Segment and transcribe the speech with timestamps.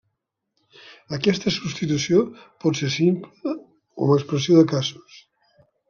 [1.17, 2.23] Aquesta substitució
[2.65, 5.25] pot ser simple o amb expressió de casos.